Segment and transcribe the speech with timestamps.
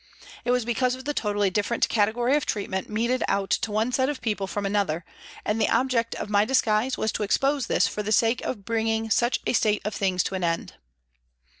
[0.43, 4.09] It was because of the totally different category of treatment meted out to one set
[4.09, 5.05] of people from another,
[5.45, 9.11] and the object of my disguise was to expose this for the sake of bringing
[9.11, 10.73] such a state of things to an end.